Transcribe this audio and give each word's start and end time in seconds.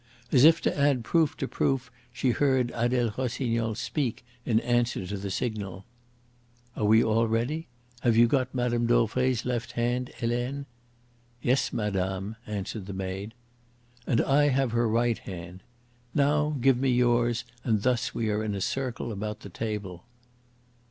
As 0.31 0.43
if 0.45 0.61
to 0.61 0.75
add 0.75 1.03
proof 1.03 1.37
to 1.37 1.47
proof, 1.47 1.91
she 2.11 2.31
heard 2.31 2.71
Adele 2.73 3.13
Rossignol 3.19 3.75
speak 3.75 4.25
in 4.47 4.59
answer 4.61 5.05
to 5.05 5.15
the 5.15 5.29
signal. 5.29 5.85
"Are 6.75 6.85
we 6.85 7.03
all 7.03 7.27
ready? 7.27 7.67
Have 7.99 8.17
you 8.17 8.25
got 8.25 8.51
Mme. 8.55 8.87
Dauvray's 8.87 9.45
left 9.45 9.73
hand, 9.73 10.09
Helene?" 10.17 10.65
"Yes, 11.43 11.71
madame," 11.71 12.35
answered 12.47 12.87
the 12.87 12.93
maid. 12.93 13.35
"And 14.07 14.21
I 14.21 14.47
have 14.47 14.71
her 14.71 14.87
right 14.89 15.19
hand. 15.19 15.61
Now 16.15 16.57
give 16.59 16.79
me 16.79 16.89
yours, 16.89 17.43
and 17.63 17.83
thus 17.83 18.11
we 18.15 18.31
are 18.31 18.43
in 18.43 18.55
a 18.55 18.59
circle 18.61 19.11
about 19.11 19.41
the 19.41 19.49
table." 19.49 20.05